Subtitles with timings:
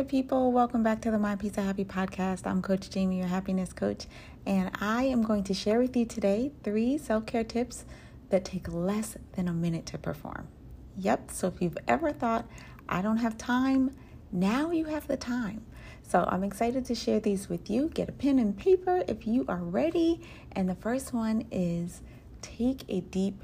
[0.00, 0.50] good people?
[0.50, 2.46] Welcome back to the My of Happy podcast.
[2.46, 4.06] I'm Coach Jamie, your happiness coach,
[4.46, 7.84] and I am going to share with you today three self care tips
[8.30, 10.48] that take less than a minute to perform.
[10.96, 12.46] Yep, so if you've ever thought,
[12.88, 13.94] I don't have time,
[14.32, 15.66] now you have the time.
[16.02, 17.90] So I'm excited to share these with you.
[17.90, 20.22] Get a pen and paper if you are ready.
[20.52, 22.00] And the first one is
[22.40, 23.42] take a deep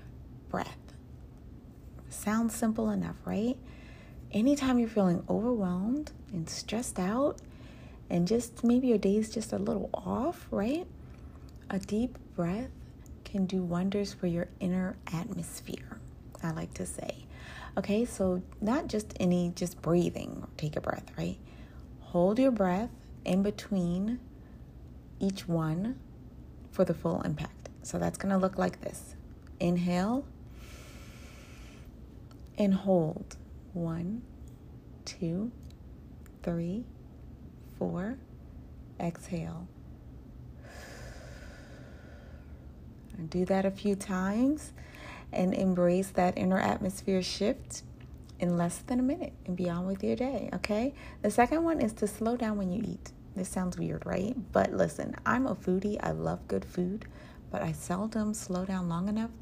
[0.49, 0.95] breath.
[2.09, 3.59] Sounds simple enough, right?
[4.33, 7.39] Anytime you're feeling overwhelmed and stressed out,
[8.09, 10.87] and just maybe your day is just a little off, right?
[11.71, 12.71] A deep breath
[13.25, 16.01] can do wonders for your inner atmosphere,
[16.43, 17.27] I like to say.
[17.77, 21.37] Okay, so not just any, just breathing take a breath, right?
[22.01, 22.91] Hold your breath
[23.25, 24.21] in between
[25.19, 25.99] each one
[26.71, 27.69] for the full impact.
[27.83, 29.15] So that's to look like this
[29.61, 30.25] inhale
[32.59, 33.37] and hold.
[33.77, 34.23] One,
[35.05, 35.53] two,
[36.43, 36.87] three,
[37.79, 38.17] four.
[38.99, 39.69] Exhale.
[43.19, 44.73] And do that a few times
[45.31, 47.83] and embrace that inner atmosphere shift
[48.41, 50.95] in less than a minute and be on with your day, okay?
[51.21, 53.13] The second one is to slow down when you eat.
[53.35, 54.35] This sounds weird, right?
[54.53, 56.01] But listen, I'm a foodie.
[56.03, 57.05] I love good food,
[57.51, 59.33] but I seldom slow down long enough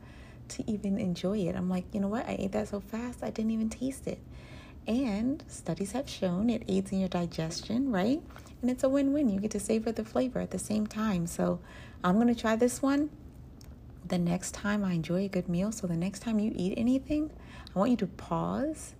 [0.49, 1.57] to even enjoy it.
[1.57, 2.29] I'm like, you know what?
[2.29, 4.19] I ate that so fast, I didn't even taste it.
[4.87, 8.23] And studies have shown it aids in your digestion, right?
[8.61, 9.29] And it's a win win.
[9.29, 11.27] You get to savor the flavor at the same time.
[11.27, 11.61] So
[12.03, 13.11] I'm going to try this one
[14.07, 15.73] the next time I enjoy a good meal.
[15.73, 17.31] So the next time you eat anything,
[17.75, 18.95] I want you to pause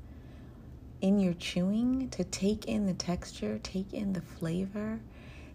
[1.01, 5.01] in your chewing to take in the texture, take in the flavor,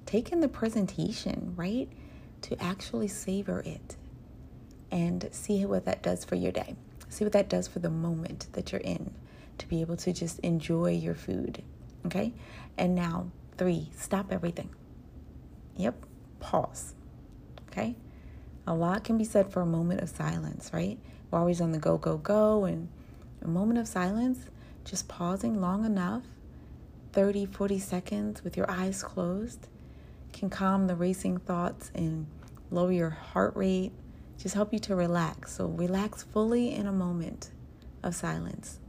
[0.06, 1.90] take in the presentation, right?
[2.44, 3.96] To actually savor it
[4.92, 6.76] and see what that does for your day.
[7.10, 9.14] See what that does for the moment that you're in
[9.58, 11.64] to be able to just enjoy your food.
[12.06, 12.34] Okay?
[12.78, 14.70] And now, three, stop everything.
[15.76, 16.06] Yep,
[16.40, 16.94] pause.
[17.70, 17.96] Okay?
[18.68, 21.00] A lot can be said for a moment of silence, right?
[21.32, 22.66] We're always on the go, go, go.
[22.66, 22.90] And
[23.42, 24.46] a moment of silence,
[24.86, 26.24] just pausing long enough
[27.14, 29.68] 30, 40 seconds with your eyes closed
[30.32, 32.28] can calm the racing thoughts and
[32.70, 33.92] lower your heart rate
[34.40, 35.54] just help you to relax.
[35.54, 37.52] So relax fully in a moment
[38.02, 38.80] of silence.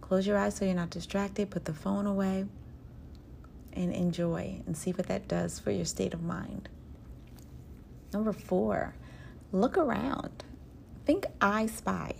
[0.00, 1.50] Close your eyes so you're not distracted.
[1.50, 2.46] Put the phone away
[3.74, 6.68] and enjoy and see what that does for your state of mind.
[8.12, 8.96] Number four,
[9.52, 10.42] look around.
[11.04, 12.14] Think I spy,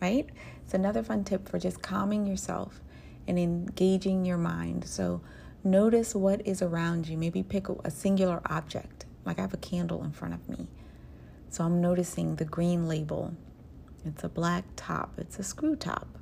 [0.00, 0.28] right?
[0.64, 2.80] It's another fun tip for just calming yourself
[3.26, 4.86] and engaging your mind.
[4.86, 5.20] So
[5.64, 7.18] notice what is around you.
[7.18, 9.04] Maybe pick a singular object.
[9.26, 10.68] Like I have a candle in front of me
[11.52, 13.32] so I'm noticing the green label.
[14.04, 16.18] It's a black top, it's a screw top.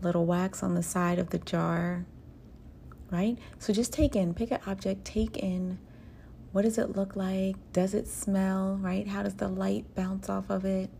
[0.00, 2.06] Little wax on the side of the jar,
[3.10, 3.36] right?
[3.58, 5.78] So just take in, pick an object, take in
[6.52, 7.54] what does it look like?
[7.72, 9.06] Does it smell, right?
[9.06, 10.90] How does the light bounce off of it?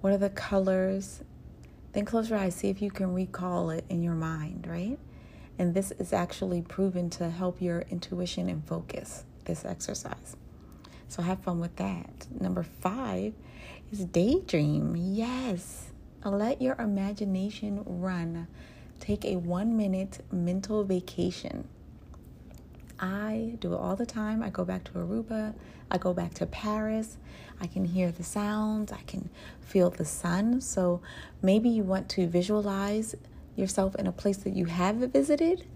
[0.00, 1.22] What are the colors?
[1.92, 4.96] Then close your eyes, see if you can recall it in your mind, right?
[5.58, 10.36] And this is actually proven to help your intuition and focus, this exercise.
[11.10, 12.28] So have fun with that.
[12.40, 13.34] Number five
[13.90, 14.94] is daydream.
[14.96, 15.90] Yes.
[16.24, 18.46] Let your imagination run.
[19.00, 21.66] Take a one minute mental vacation.
[23.00, 24.40] I do it all the time.
[24.40, 25.54] I go back to Aruba.
[25.90, 27.16] I go back to Paris.
[27.60, 28.92] I can hear the sounds.
[28.92, 30.60] I can feel the sun.
[30.60, 31.00] So
[31.42, 33.16] maybe you want to visualize
[33.56, 35.66] yourself in a place that you have visited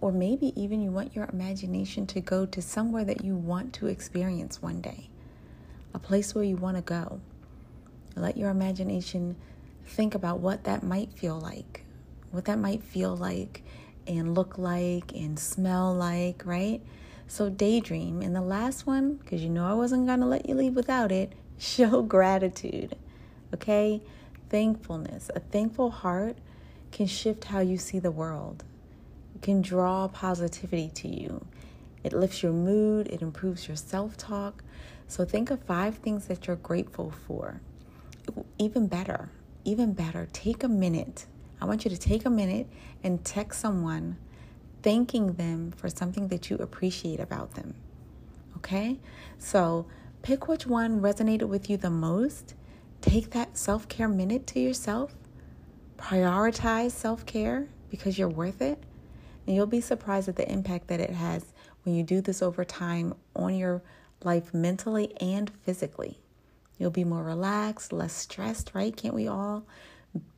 [0.00, 3.86] or maybe even you want your imagination to go to somewhere that you want to
[3.86, 5.10] experience one day,
[5.92, 7.20] a place where you want to go.
[8.16, 9.36] Let your imagination
[9.86, 11.84] think about what that might feel like,
[12.30, 13.62] what that might feel like
[14.06, 16.80] and look like and smell like, right?
[17.28, 18.22] So daydream.
[18.22, 21.12] And the last one, because you know I wasn't going to let you leave without
[21.12, 22.96] it, show gratitude.
[23.52, 24.00] Okay?
[24.48, 25.30] Thankfulness.
[25.34, 26.38] A thankful heart
[26.90, 28.64] can shift how you see the world
[29.42, 31.46] can draw positivity to you.
[32.02, 34.62] It lifts your mood, it improves your self talk.
[35.06, 37.60] So think of five things that you're grateful for.
[38.58, 39.30] Even better,
[39.64, 41.26] even better, take a minute.
[41.60, 42.68] I want you to take a minute
[43.02, 44.16] and text someone
[44.82, 47.74] thanking them for something that you appreciate about them.
[48.56, 48.98] Okay?
[49.38, 49.86] So
[50.22, 52.54] pick which one resonated with you the most.
[53.00, 55.14] Take that self care minute to yourself.
[55.98, 58.82] Prioritize self care because you're worth it.
[59.50, 61.46] And you'll be surprised at the impact that it has
[61.82, 63.82] when you do this over time on your
[64.22, 66.20] life mentally and physically.
[66.78, 68.96] You'll be more relaxed, less stressed, right?
[68.96, 69.64] Can't we all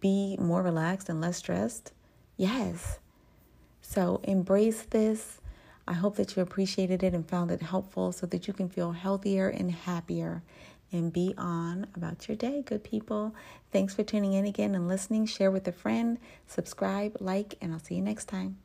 [0.01, 1.93] be more relaxed and less stressed?
[2.39, 3.01] Yes.
[3.83, 5.43] So embrace this.
[5.87, 8.93] I hope that you appreciated it and found it helpful so that you can feel
[8.93, 10.43] healthier and happier
[10.91, 13.35] and be on about your day, good people.
[13.73, 15.27] Thanks for tuning in again and listening.
[15.27, 16.17] Share with a friend,
[16.47, 18.57] subscribe, like, and I'll see you next time.